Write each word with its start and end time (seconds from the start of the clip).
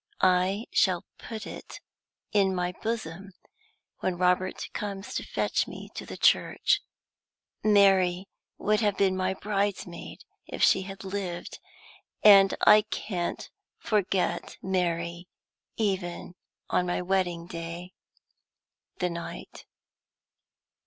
I 0.23 0.65
shall 0.71 1.05
put 1.19 1.45
it 1.45 1.79
in 2.31 2.55
my 2.55 2.71
bosom 2.81 3.33
when 3.99 4.17
Robert 4.17 4.67
comes 4.73 5.13
to 5.13 5.23
fetch 5.23 5.67
me 5.67 5.89
to 5.93 6.07
the 6.07 6.17
church. 6.17 6.81
Mary 7.63 8.27
would 8.57 8.79
have 8.79 8.97
been 8.97 9.15
my 9.15 9.35
bridesmaid 9.35 10.23
if 10.47 10.63
she 10.63 10.81
had 10.81 11.03
lived; 11.03 11.59
and 12.23 12.55
I 12.65 12.81
can't 12.89 13.47
forget 13.77 14.57
Mary, 14.63 15.27
even 15.77 16.33
on 16.67 16.87
my 16.87 17.03
wedding 17.03 17.45
day.... 17.45 17.93
THE 18.97 19.11
NIGHT. 19.11 19.67